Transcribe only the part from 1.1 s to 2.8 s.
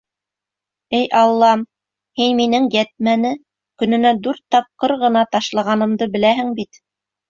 Аллам, һин минең